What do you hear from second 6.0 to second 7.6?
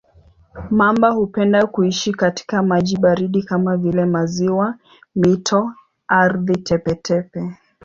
ardhi tepe-tepe.